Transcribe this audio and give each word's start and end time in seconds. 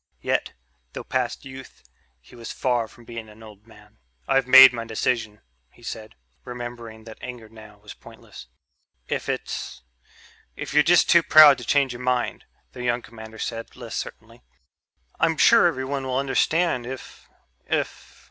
Yet, 0.23 0.53
though 0.93 1.03
past 1.03 1.45
youth, 1.45 1.83
he 2.19 2.35
was 2.35 2.51
far 2.51 2.87
from 2.87 3.05
being 3.05 3.29
an 3.29 3.43
old 3.43 3.67
man. 3.67 3.99
"I've 4.27 4.47
made 4.47 4.73
my 4.73 4.83
decision," 4.83 5.41
he 5.69 5.83
said, 5.83 6.15
remembering 6.43 7.03
that 7.03 7.19
anger 7.21 7.47
now 7.47 7.77
was 7.77 7.93
pointless. 7.93 8.47
"If 9.07 9.29
it's 9.29 9.83
if 10.55 10.73
you're 10.73 10.81
just 10.81 11.07
too 11.07 11.21
proud 11.21 11.59
to 11.59 11.63
change 11.63 11.93
your 11.93 12.01
mind," 12.01 12.45
the 12.71 12.81
young 12.83 13.03
commander 13.03 13.37
said, 13.37 13.75
less 13.75 13.93
certainly, 13.93 14.41
"I'm 15.19 15.37
sure 15.37 15.67
everyone 15.67 16.07
will 16.07 16.17
understand 16.17 16.87
if... 16.87 17.29
if 17.67 18.19